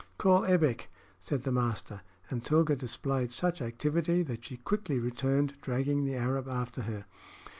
"Call 0.17 0.47
Ebbek," 0.47 0.87
said 1.19 1.43
the 1.43 1.51
master; 1.51 2.01
and 2.31 2.43
Tilga 2.43 2.75
displayed 2.75 3.31
such 3.31 3.61
activity 3.61 4.23
that 4.23 4.43
she 4.43 4.57
quickly 4.57 4.97
returned, 4.97 5.53
dragging 5.61 6.05
the 6.05 6.15
Arab 6.15 6.47
after 6.49 6.81
her. 6.81 7.05